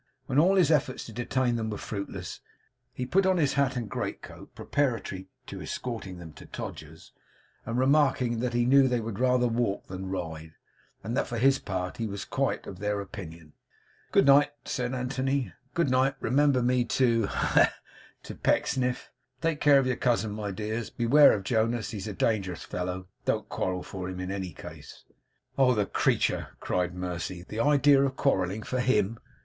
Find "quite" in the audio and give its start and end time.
12.25-12.65